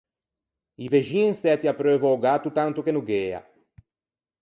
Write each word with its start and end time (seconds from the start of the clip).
I 0.83 0.85
vexin 0.93 1.25
en 1.27 1.37
stæti 1.41 1.65
apreuvo 1.71 2.05
a-o 2.09 2.21
gatto 2.25 2.49
tanto 2.59 2.83
che 2.85 2.91
no 2.93 3.01
gh’ea. 3.07 3.39